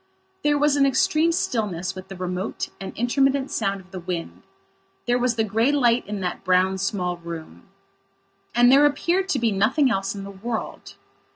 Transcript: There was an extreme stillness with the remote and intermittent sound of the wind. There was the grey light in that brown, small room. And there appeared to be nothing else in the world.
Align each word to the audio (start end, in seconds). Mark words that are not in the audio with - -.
There 0.43 0.57
was 0.57 0.75
an 0.77 0.85
extreme 0.87 1.31
stillness 1.31 1.93
with 1.93 2.07
the 2.07 2.15
remote 2.15 2.69
and 2.79 2.91
intermittent 2.97 3.51
sound 3.51 3.79
of 3.81 3.91
the 3.91 3.99
wind. 3.99 4.41
There 5.05 5.19
was 5.19 5.35
the 5.35 5.43
grey 5.43 5.71
light 5.71 6.07
in 6.07 6.21
that 6.21 6.43
brown, 6.43 6.79
small 6.79 7.17
room. 7.17 7.67
And 8.55 8.71
there 8.71 8.87
appeared 8.87 9.29
to 9.29 9.37
be 9.37 9.51
nothing 9.51 9.91
else 9.91 10.15
in 10.15 10.23
the 10.23 10.31
world. 10.31 10.95